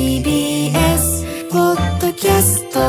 [0.00, 2.80] TBS ポッドキャスト。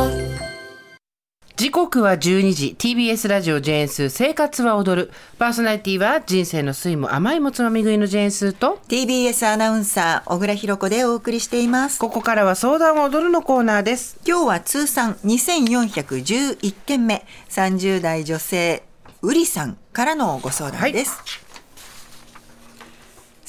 [1.57, 2.75] 時刻は12時。
[2.79, 4.03] TBS ラジオジェーンス。
[4.03, 5.11] ー生活は踊る。
[5.37, 8.79] パーソナリティは人生の酸いも甘いもつまみ食いのジェーンスーと。
[8.87, 11.99] TBS アナウンサー小倉弘子でお送りしています。
[11.99, 14.17] ここからは相談を踊るのコーナーです。
[14.25, 17.25] 今日は通算2411件目。
[17.49, 18.83] 30代女性
[19.21, 21.11] うりさんからのご相談です、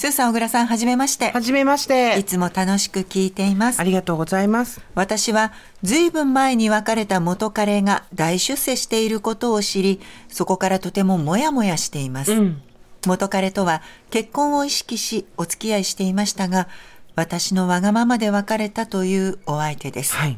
[0.03, 1.31] スーさん小倉さんはじめまして。
[1.31, 2.19] はじめまして。
[2.19, 3.79] いつも楽しく聞いています。
[3.79, 4.81] ありがとうございます。
[4.97, 5.53] 私は
[5.85, 12.63] ずいぶん前に別れた元彼が大出世していることを知りそこからとてもモヤモヤしています、うん。
[13.07, 16.67] 元彼とは結婚を意識しお付き合いしていましたが
[17.15, 20.37] 私のわがままで別れたというお相手です、はい。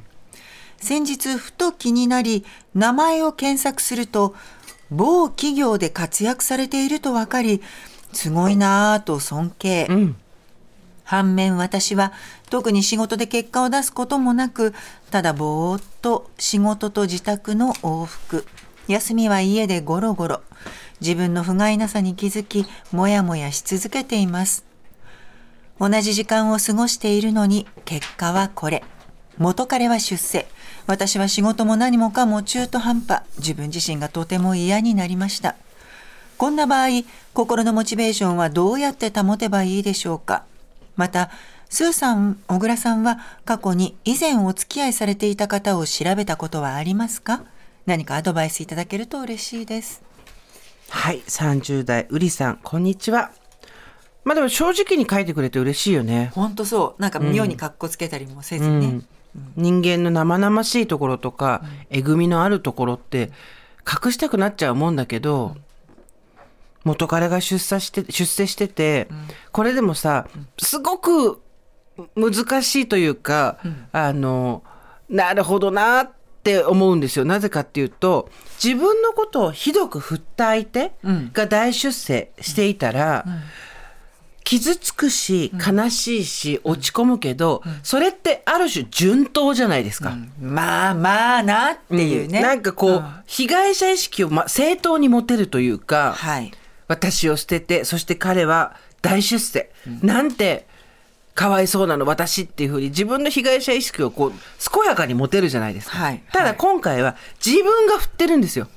[0.77, 2.44] 先日ふと気になり
[2.74, 4.34] 名前を検索すると
[4.91, 7.62] 某企業で活躍されていると分かり
[8.14, 10.16] すごいなぁと尊敬、うん。
[11.05, 12.12] 反面私は
[12.48, 14.72] 特に仕事で結果を出すこともなく
[15.10, 18.47] ただぼーっと仕事と自宅の往復。
[18.89, 20.41] 休みは家でゴロゴロ。
[21.00, 24.64] 自分の不甲斐なさに気づきもやもやし続けています。
[25.78, 28.83] 同じ時間を過ごしているのに結果はこれ。
[29.36, 30.46] 元彼は出世。
[30.86, 33.22] 私は仕事も何もかも中途半端。
[33.39, 35.56] 自分自身がとても嫌になりました
[36.45, 36.89] こんな場合
[37.33, 40.45] 心のモチベーションはどうやって保てばいいでしょうか？
[40.95, 41.31] また
[41.70, 47.45] スーさん小倉さんは過去に以前お付き合いされていた方を調べたことはありますか？
[47.86, 50.03] 何かアドバイスいただけると嬉しいです。
[50.91, 53.31] はい30代うりさんこんにちは。
[54.25, 56.31] まあでも正直に書いてくれて嬉しいよね。
[56.34, 57.01] 本当そう。
[57.01, 58.86] なんか妙に格好つけたりもせずにね、
[59.34, 59.53] うん。
[59.56, 63.33] 人間の生々しいところとか、えぐみのあるところって
[63.91, 65.56] 隠したくなっちゃうもんだけど、
[66.84, 69.08] 元彼が出世して出世してて、
[69.52, 70.27] これでもさ
[70.58, 71.40] すごく
[72.16, 73.58] 難しいというか、
[73.92, 74.62] あの
[75.08, 76.10] なるほどなっ
[76.42, 77.24] て思うんですよ。
[77.24, 78.28] なぜかっていうと
[78.62, 80.92] 自分のことをひどく振った相手
[81.33, 83.24] が大出世していたら、
[84.44, 90.17] 傷つくし悲しいし落ち込むけど、それってある種順当じゃないですか。
[90.39, 96.52] まあまあなっていうね、なんかこう、被害者意識を、ま、正当に持てるというか、はい
[96.89, 99.70] 私を捨ててそして彼は大出世、
[100.02, 100.67] なんて
[101.34, 104.33] かわいそうなの私っていうふうに自分の被害者意識をこう
[104.72, 108.68] 健やかに持てるじゃないですか、はいただはい今回は自分が振ってるんですよ、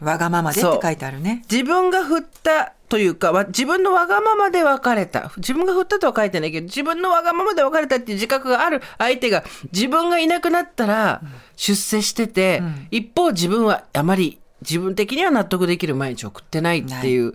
[0.00, 1.44] わがままでって書いてあるね。
[1.50, 5.32] 自分が振ったというかわ自分のわがままで別れた。
[5.36, 8.82] 自分が振ったとは書いてないけど自分のわがままで別れたっていう自覚がある。
[8.98, 11.22] 相手が自分がいなくなったら
[11.56, 17.34] 出世してて、一方自分はあまり自分的には納得できる毎日を送ってないっていう、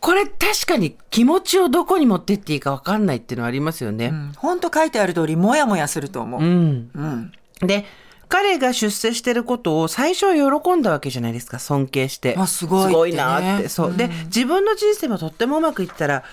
[0.00, 4.12] これ確かに気持ちをどこに持ってっていいか分かんないっていうのはありますよね。
[4.36, 6.90] 本当書いてある通りもやもやすると思う、うん。
[6.94, 7.32] うん。
[7.66, 7.84] で
[8.28, 12.34] 彼が出世してることを最初は喜んだわけじゃないですか尊敬して。
[12.36, 13.24] あすごいってね。
[13.24, 13.68] なって。
[13.68, 16.24] そう、で自分の人生もとってもうまくいったら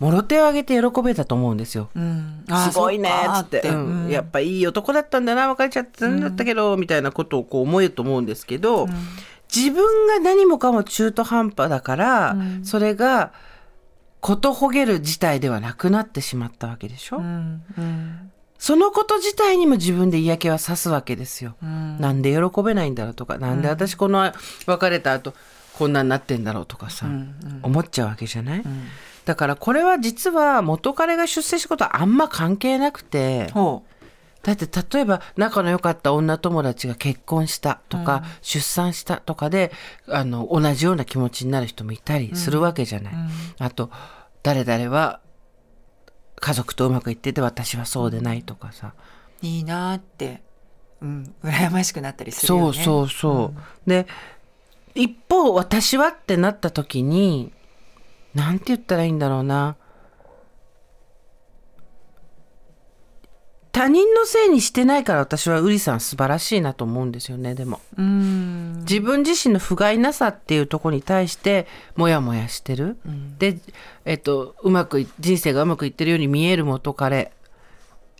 [0.00, 2.44] もろ手を挙げて喜べたと思うんですよ、うん。
[2.70, 3.60] すごいねそっつって。
[3.62, 4.10] かうんうん。
[4.10, 8.88] やっぱいい男だったんだな別れちゃったんだったけど、みたいなことをこう思えると思うんですけど、
[9.54, 13.32] 自分が何もかも中途半端だから、それが
[14.20, 17.62] ことほげる事態ではなくなってしまったわけでしょ、うん。
[17.78, 18.30] うん。
[18.58, 21.56] そのこと自体にも自分で嫌気はさすわけですよ。
[21.62, 24.32] なんで喜べないんだろうとか、なんで私この
[24.66, 25.32] 別れた後
[25.78, 27.06] こんなになってんだろうとかさ、
[27.62, 28.64] 思っちゃうわけじゃない、
[29.24, 33.84] だからこれは実は元彼が出世したことはあんま関係なくて、ほ
[34.48, 39.72] だって例えば仲の良かった女友達が結婚したとか、出産したとかで
[40.08, 43.14] あの同じような気持ちになる人もいたりするわけじゃない。
[43.58, 43.90] あと
[44.42, 45.20] 誰々は
[46.36, 48.94] 家族とうまくいってて私はそうでないとかさ、
[49.42, 50.42] ういいなーって
[51.02, 53.52] うん羨ましくなったりするよねそうそうそ
[53.86, 53.90] う。
[53.90, 54.06] で
[54.94, 57.52] 一方私はってなった時に
[58.34, 59.76] なんて言ったらいいんだろうな。
[63.78, 67.80] 他人のせいにしてないから私はウリさん素晴らしいなと思うんですよねでも。
[67.96, 68.78] うん。
[68.80, 72.96] 自分自身の不甲斐なさっていうところに対してモヤモヤしてる、
[73.38, 73.60] で、
[74.04, 77.30] えっと、うまくい人生がうまくいってるように見える元彼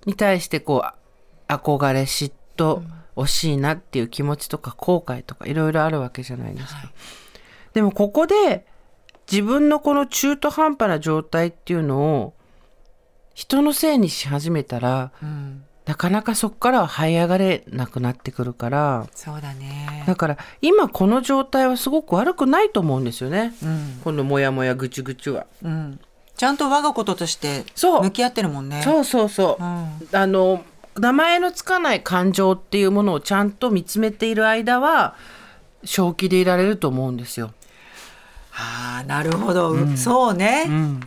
[0.07, 2.83] に対してこう憧れ嫉妬
[3.17, 6.93] 惜しいなっていう気持ちとか後悔とかいろいろあるわけじゃないですか。
[7.73, 8.65] でもここで
[9.29, 12.35] 自分のこの中途半端な状態っていうのを
[13.39, 15.13] 人のせいにし始めたら、
[15.87, 20.03] なかなかそこからは這い上がれなくなってくるからそうだね。
[20.09, 24.01] だから今この状態はすごく悪くないと思うんですよね、うん。
[24.03, 25.47] このモヤモヤぐちぐちは。
[25.63, 26.01] うん。
[26.37, 28.03] ちゃんと我がこととしてそう。
[28.03, 28.83] 向き合ってるもんね。
[28.83, 30.09] そうそうそう、ん。
[30.13, 30.65] あの
[30.97, 35.15] 名前のつかない感情っていうものをちゃんと見つめている間は
[35.85, 37.53] 正気でいられると思うんですよ。
[38.53, 41.01] ああなるほど、そうね、うん、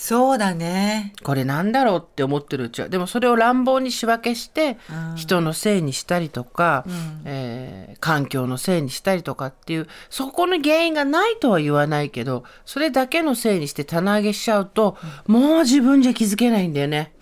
[0.00, 1.12] そうだね。
[1.24, 2.88] これなんだろうって思ってるうちは。
[2.88, 4.78] でもそれを乱暴に仕分けして、
[5.16, 6.84] 人のせいにしたりとか、
[7.24, 14.96] えー環境のせいにしたりとかっていうそこの原因がないとは言わないけどそれだけのせいにして棚上げしちゃうと、
[15.26, 17.12] もう自分じゃ気づけないんだよね。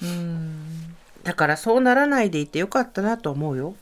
[1.23, 3.75] だからそうならないでいてよかったなと思うよ。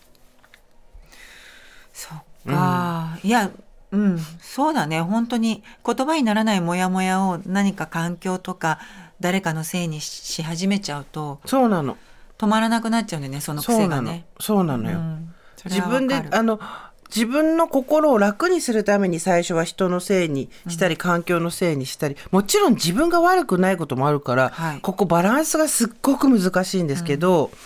[1.92, 3.50] そっか、いや
[3.94, 4.18] うん。
[4.40, 5.00] そうだね。
[5.00, 8.78] 本当に言葉にならないモヤモヤを何か環境とか
[9.20, 11.96] 誰かのせいにしし始めちゃうとそうなの。
[12.36, 14.02] 止まらなくなっちゃうんだよねそのそうなの。
[14.02, 14.26] 癖がね。
[14.40, 14.98] そうなのよ。
[14.98, 15.34] うん。
[15.64, 16.60] 自分であの
[17.14, 22.16] 自分の心を楽にするために最初は人のせいにしたり、環境のせいにしたり。
[22.32, 24.80] もちろん自分が悪くないこともあるから、はい。
[24.80, 27.56] ここバランスがすっごく難しいんですけど、う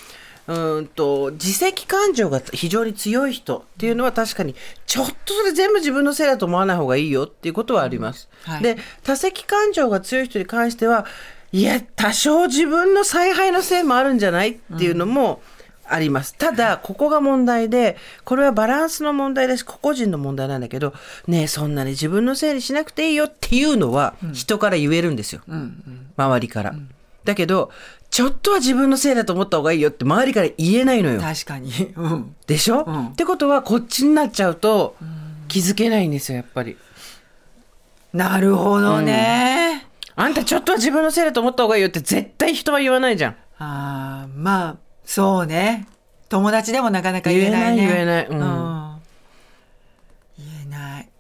[0.53, 4.55] ーんと自責感情が非常に強い人っていうのは確かに
[4.87, 8.29] ちょっとそれ全部自分のせいだと思わない方がいいよっていうことはあります。
[8.45, 11.07] はいで多責感情が強い人に関しては
[11.53, 15.41] いや多少自分の采配のせいもあるんじゃないっていうのも
[15.87, 16.35] あります。
[16.35, 20.93] ただここが問題でこれはバランスの問題だし個々人の問題なんだけど
[21.27, 25.43] ねえそんなに自分のせいにしなくていいよっていうのは人から言えるんですよ。
[26.17, 26.75] 周りから。
[27.29, 27.71] だけど
[28.11, 31.21] ちょっとは自分のせいだと思った方がいいよって周りから言えないのよ。
[31.21, 33.07] 確かに、うん、でしょ、うん。
[33.09, 34.97] ってことはこっちになっちゃうと
[35.47, 36.79] 気づけないんですよやっぱり。
[38.15, 39.87] なるほどね、
[40.17, 43.33] あんたちょっとは自分のせいだと思った方がいいよって絶対人は言わないじゃん。
[43.33, 45.87] ああまあそうね。
[46.31, 47.87] 友達でもなかなか言えないね。
[47.87, 48.27] 言えない言えない。
[48.29, 48.78] うん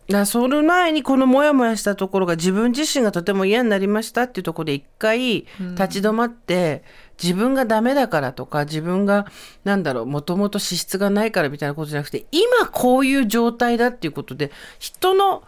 [0.08, 6.82] だその前にこのモヤモヤしたところが自分自身がとても嫌になりましたっていうところで一回立ち止まって、
[7.22, 9.26] 自分がダメだからとか自分が
[9.64, 15.42] なんだろうもともと資質がないからみたいなことじゃなくて今こういう状態だっていうことで人の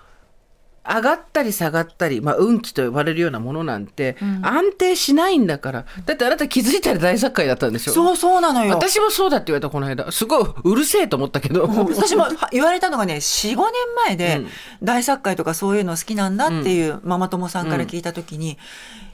[0.89, 7.93] 上がったり下がったり、まあ、運気と呼ばれるようなものなんて安定しないんだから、だってあなた気づいたら大作界だったんでしょ？
[7.93, 8.75] そうそうなのよ。
[8.75, 10.11] 私もそうだって言われたこの間。
[10.11, 11.67] すごいうるせえと思ったけど。
[11.69, 13.57] 私もは言われたのがね45年
[14.07, 14.49] 前でうん。
[14.83, 18.57] 大作会とかそういうの好きなんだっていうママ友さんから聞いた時に、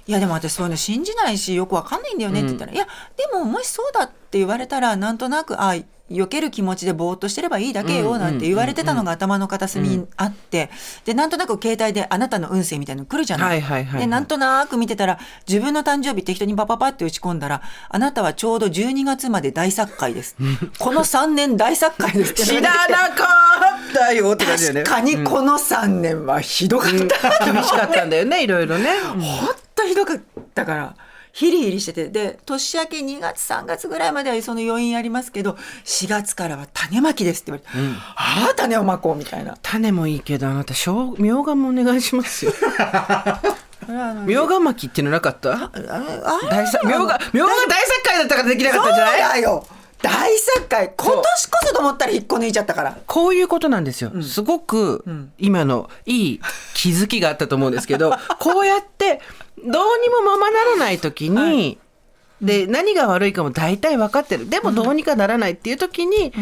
[0.07, 2.87] いやでも私そういうの信じないしよくわかんないんだよねって言ったら、いや
[3.17, 5.75] でももしそうだって言われたらなんとなくあ
[6.11, 10.71] 避ける気持ちでぼーっとしてればいいだけよなんて言われてたのが頭の片隅にあって、
[11.05, 13.49] でなんとなく携帯であなたの運勢みたいなの来るじゃない。
[13.49, 14.01] はいはいはいはい。
[14.03, 15.19] でなんとなく見てたら
[15.49, 20.37] 自分の誕生日適当にパパパって打ち込んだらあなたはちょうど12月まで大作会です。
[20.79, 23.25] この3年大作会です知らなか
[23.91, 24.83] ったよって感じだよね。
[24.85, 27.53] 確かにこの3年はひどかった。
[27.53, 30.21] 厳しかったんだよねいろいろね、うひどかっ
[30.55, 30.95] たから。
[31.33, 32.09] ヒリヒリしてて。
[32.09, 39.59] で年明け2月3月ぐらいまではその余韻ありますけど4月からは種まきですって言われて、ああ種をまこうみたいな。
[39.61, 42.53] 種もいいけどあなたしょうみょうがもお願いしますよ。
[44.27, 45.71] みょうが巻きっていうのなかった？
[46.85, 49.21] みょうがみょうが大作会だったからできなかったんじゃない？
[49.21, 49.67] そうだよ。
[50.03, 50.93] 大作会。
[50.97, 52.97] 今年こそと思ったら引っこ抜いちゃったから。
[53.07, 54.11] こういうことなんですよ。
[54.23, 55.05] すごく
[55.39, 56.41] 今のいい
[56.75, 59.23] 気づきがあったと思うんですけど、 こうやってど
[59.59, 61.79] うにもままならない時に、
[62.41, 64.49] で何が悪いかも大体分かってる。
[64.49, 66.33] でもどうにかならないっていう時に、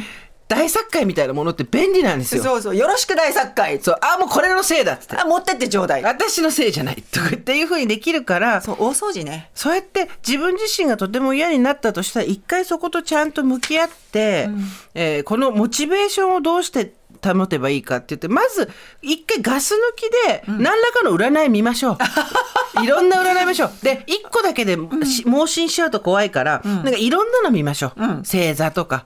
[0.46, 2.42] 大作会みたいなものって便利なんですよ。
[2.42, 2.76] そうそう。
[2.76, 3.80] よろしく大作会。
[3.80, 3.96] そう。
[4.00, 5.16] あもうこれのせいだっつって。
[5.16, 6.02] あ持ってってちょうだい。
[6.02, 9.50] 私のせいじゃないとかっていうふうにできるから、そう大掃除ね。
[9.54, 14.48] そうやって自分自身がとても嫌になったとしたら一回そことちゃんと向き合って、
[14.94, 16.92] えーこのモチベーションをどうして
[17.24, 21.98] 保てばいいかって言ってまず一回ガス抜きで何らかの占い見ましょう、
[22.82, 23.70] いろんな占い見ましょう。
[23.82, 29.04] で一個だけでし盲信しちゃうと怖いから、なんかいろんなの見ましょう、星座とか。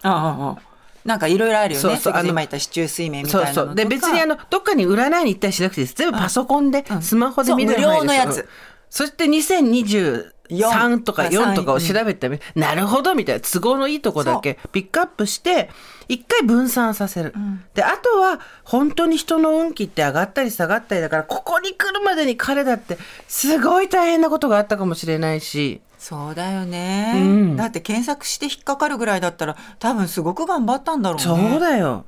[1.04, 1.82] なんかいろいろあるよね。
[1.82, 3.66] そうそうあの今言った市中水面みたそいうなのとか。
[3.68, 5.96] そうで別にあのどっかに占いに行ったりしなくていいです。
[5.96, 8.48] 全部パソコンで、スマホで見るそう無料のやつ。
[8.90, 13.40] そして2023とか4とかを調べてみ、なるほどみたいな。
[13.40, 15.70] 都合のいいとこだけピックアップして
[16.08, 17.34] 一回分散させる、
[17.74, 25.80] であとは本当に人の運気って上がったり下がったりだからここに来るまでに彼だってすごい大変なことがあったかもしれないし。
[25.98, 27.56] そうだよね、うん。
[27.56, 31.22] だって検索して引っかかるぐらいだったら多分すごく頑張ったんだろうね。
[31.50, 32.04] そうだよ、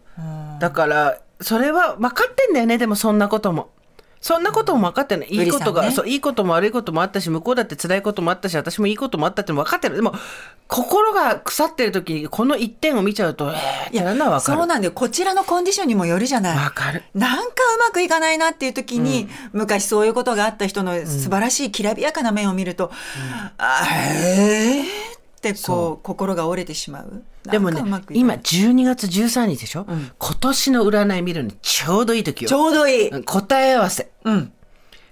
[0.61, 3.71] だからそれは分かってんだよねでもそんなことも
[4.21, 5.29] そんなことも分かってない。
[5.31, 9.97] いいことが、ねそう、いいことも悪いこともあったし、向こうだって辛いこともあったし、私もいいこともあったって分かってる。
[9.97, 10.15] でも、
[10.69, 14.59] 心が腐ってる時に、この一点を見ちゃうと、えーってなるのは分かる。
[14.59, 17.03] そうなんだよこちらのコンディションにもよるじゃない分かる。
[17.15, 22.93] なんかうまくいかないなっていう時に、昔そういうことがあった人の素晴らしいきらびやかな面を見ると、
[23.57, 25.10] あえー
[25.49, 27.23] ってこう心が折れてしまう？
[27.51, 27.81] でもね
[28.13, 29.87] 今い12月13日でしょ、
[30.19, 32.49] 今年の占い見るのにちょうどいい時よ。
[32.49, 34.11] ちょうどいい、うん答え合わせ。
[34.25, 34.53] うん、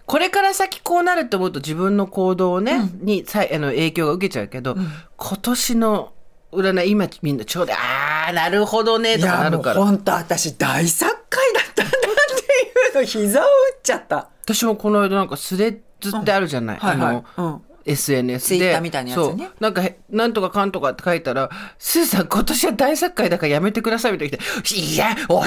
[0.05, 4.77] これから先こうなるって思うと自分の行動ね、にさあの影響が受けちゃうけど、
[5.17, 6.13] 今年の
[6.53, 14.29] 占い今みんなちょうどああなるほどねいとかなやもうるから本当私大作会だったんだっていうの膝を打っちゃった。
[14.43, 17.17] 私もこの間なんかスレッズってあるじゃない、はいはい。
[17.17, 17.63] あの、うん。
[17.63, 17.68] SNS で Twitter みたい
[18.23, 19.15] なやつね。
[19.15, 19.37] そう。
[19.61, 25.41] なんかへなんとかかんとかって書いたら「スーさん今年は大作会だからやめてください」みたいな来て「いや教えな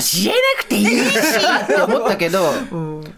[0.60, 0.91] くていいし」
[1.63, 2.51] って思ったけど、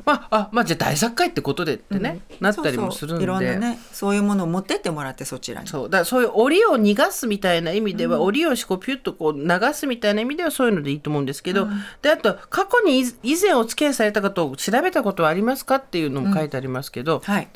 [0.05, 3.25] まああまあじゃあ大作会ってことでってね、なったりもするんで。
[3.25, 5.67] そうそういろんなねそういうものを持ってってもらってそちらに。
[5.67, 5.89] そう。
[5.89, 11.67] だからそういう檻を逃がすみたいな意味では、檻をこうピュッとこう流すみたいな意味ではそういうのでいいと思うんですけど、
[12.01, 17.47] であと過去に以以前お付き合いされた方を調べたことはありますかっていうのも書いてありますけど、はい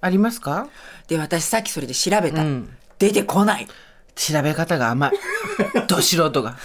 [0.00, 0.68] ありますか？
[1.08, 2.68] で私さっきそれで調べた、ん。
[2.98, 3.66] 出てこない。
[4.14, 5.12] 調べ方が甘い。
[5.86, 6.56] ど素人が。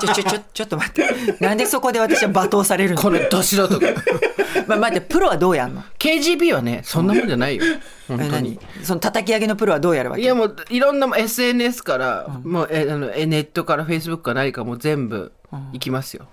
[0.00, 1.36] ちょちょちょちょっと待って。
[1.40, 3.02] なんでそこで私は罵倒されるの？
[3.02, 3.88] このど素人が。
[4.66, 7.64] まあ、待ってプロはどうやんの？KGB はねそんなもんじゃないよ。
[8.08, 8.58] 本当えに。
[8.78, 10.22] 何その叩き上げのプロはどうやるわけ？
[10.22, 15.32] いやもういろんな SNS から、もうえあのえネットから Facebook か何かもう全部
[15.72, 16.26] 行きますよ、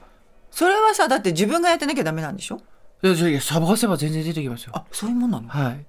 [0.52, 2.60] それはさだって自分がやってなきゃダメなんでしょ？
[3.04, 4.72] いやいやいや探せば全然出てきますよ。
[4.76, 5.48] あそういうもんなの？
[5.48, 5.86] はい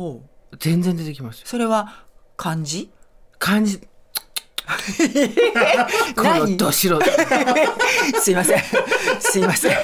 [0.00, 0.56] ほう。
[0.58, 1.46] 全然出てきますよ。
[1.46, 2.06] それは
[2.38, 2.90] 漢字？
[3.38, 3.78] 感じ
[6.16, 7.00] この何ど素人。
[8.18, 8.62] すいません。
[9.20, 9.76] すいません。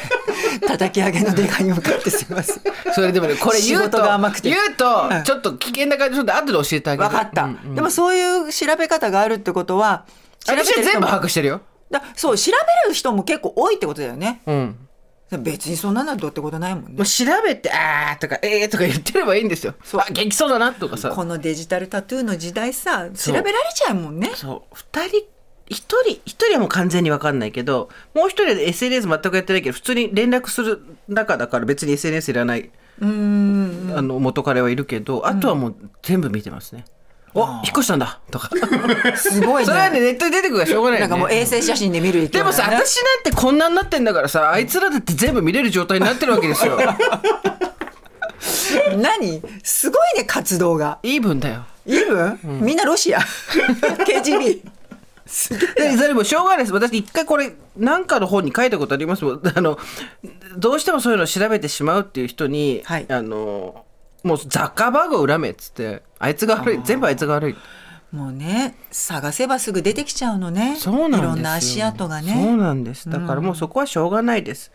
[0.66, 2.62] 叩き上げのデカに向かってすいません。
[2.94, 4.48] それでもねこれ言うとが甘くて。
[4.48, 5.22] 言うとうん。
[5.22, 7.10] ちょっと危険な感じちょっと後で教えてあげる。
[7.10, 7.74] 分かった、うんうん。
[7.74, 10.06] でもそういう調べ方があるってことは
[10.46, 11.60] 調べてる人も把握してるよ。
[11.90, 14.40] だそう調べる人も結構多いってことだよね。
[14.46, 14.85] うん
[15.30, 19.74] 別にそんなのどうってことないもんねもう調べて、あーとか、えーとか言ってればいいんですよ。
[19.94, 21.10] あ、元気そうだなとかさ。
[21.10, 25.16] このデジタルタトゥーの時代さ調そうべられちゃうもんねそう、二人、
[25.68, 36.84] 一人、一人はもう完全にわかんないけど、もう一人で SNS 全くやってないけど、普通に連絡する中だから別に SNS いらない、うーんあの、元彼はいるけど、あとはもう全部見てますね。
[37.36, 38.18] お、引っ越したんだ。
[38.30, 38.48] とか。
[39.16, 40.56] すごいそれはね、ねネットに出てくる。
[40.56, 41.10] からしょうがないよね。
[41.10, 42.80] なんかもう衛星写真で見る勢いでもさ、私な
[43.20, 46.78] んてこんなになってんだからさ、あいつらだって全部見れる状態になってるわけですよ。
[48.96, 49.42] 何？
[49.62, 50.98] すごいね活動が。
[51.02, 51.64] イーブンだよ。
[51.84, 53.20] イーブン、みんなロシア？
[54.06, 54.62] KGB
[55.26, 55.90] すげえ。
[55.90, 56.72] でそれもしょうがないです。
[56.72, 59.24] 私一回これ何かの本に書いたことあります。
[59.24, 59.78] もんあの
[60.56, 63.06] どうしてもそういうのを調べてしまうっていう人に、はい。
[63.08, 63.84] あの
[64.26, 67.56] もうザッカーバーグを恨めっつってあいつが悪い全部あいつが悪い。
[68.12, 70.76] もうね探せばすぐ出てきちゃうのね。
[70.76, 71.24] そうなんですよ。
[71.24, 73.10] いろんな足跡がそうねなんです。
[73.10, 74.70] だからもうそこはしょうがないです、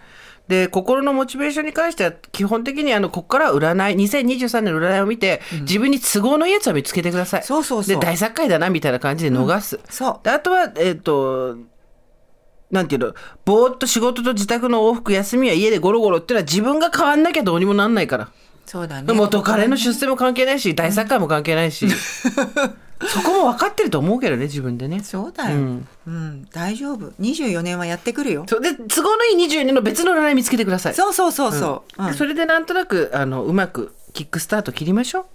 [0.48, 7.44] で心のモチベーションに関しては基本的にあのここからは占い2023年の占いを見て、自分に都合のいいやつを見つけてください。
[7.44, 8.00] そうそうそう。
[8.00, 10.20] で大作会だなみたいな感じで逃す、そう。
[10.24, 11.58] であとはえっ、と
[12.70, 13.14] なんていうの
[13.46, 18.30] ぼーっと仕事と自宅の往復休みは家でゴロゴロっていうのは自分が変わんなきゃどうにもなんないから、
[18.66, 19.14] そうだね。
[19.14, 21.88] 元彼の出世も関係ないし大作会も関係ないし。
[23.08, 25.02] そこも分かってると思うけどね自分でね。
[25.04, 25.58] そうだよ、
[26.06, 26.48] うん。
[26.52, 27.12] 大丈夫。
[27.20, 28.46] 24年はやってくるよ。
[28.48, 28.62] そう。
[28.62, 30.94] で都合のいい24年の別の占い見つけてください。
[30.94, 32.12] そうそうそうそう、うん。
[32.12, 35.26] でそれでなんとなくあのうまくキックスタート切りましょう